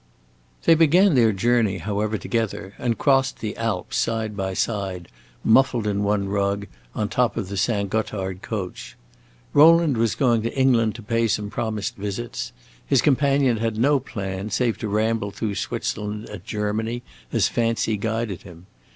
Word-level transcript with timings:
They 0.63 0.73
began 0.73 1.13
their 1.13 1.31
journey, 1.31 1.77
however, 1.77 2.17
together, 2.17 2.73
and 2.79 2.97
crossed 2.97 3.37
the 3.37 3.55
Alps 3.55 3.97
side 3.97 4.35
by 4.35 4.55
side, 4.55 5.09
muffled 5.43 5.85
in 5.85 6.01
one 6.01 6.27
rug, 6.27 6.65
on 6.95 7.05
the 7.07 7.13
top 7.13 7.37
of 7.37 7.49
the 7.49 7.55
St. 7.55 7.87
Gothard 7.87 8.41
coach. 8.41 8.97
Rowland 9.53 9.97
was 9.97 10.15
going 10.15 10.41
to 10.41 10.57
England 10.57 10.95
to 10.95 11.03
pay 11.03 11.27
some 11.27 11.51
promised 11.51 11.97
visits; 11.97 12.51
his 12.83 12.99
companion 13.03 13.57
had 13.57 13.77
no 13.77 13.99
plan 13.99 14.49
save 14.49 14.79
to 14.79 14.87
ramble 14.89 15.29
through 15.29 15.53
Switzerland 15.53 16.27
and 16.29 16.43
Germany 16.43 17.03
as 17.31 17.47
fancy 17.47 17.95
guided 17.95 18.41
him. 18.41 18.65